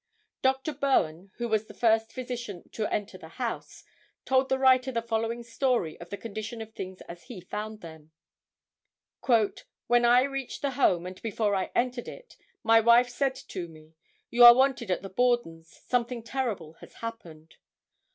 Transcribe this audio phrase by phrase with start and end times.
[0.41, 0.73] Dr.
[0.73, 3.83] Bowen, who was the first physician to enter the house,
[4.25, 8.09] told the writer the following story of the condition of things as he found them.
[9.21, 9.21] [Illustration: DR.
[9.21, 9.21] S.
[9.21, 9.45] W.
[9.45, 9.53] BOWEN.]
[10.01, 13.93] "When I reached my home, and before I entered it, my wife said to me,
[14.31, 17.57] 'you are wanted at the Borden's, something terrible has happened.